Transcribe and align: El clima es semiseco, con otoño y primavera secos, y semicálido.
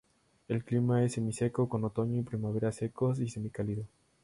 El 0.47 0.63
clima 0.65 1.03
es 1.03 1.11
semiseco, 1.11 1.69
con 1.69 1.83
otoño 1.83 2.17
y 2.19 2.23
primavera 2.23 2.71
secos, 2.71 3.19
y 3.19 3.27
semicálido. 3.29 3.85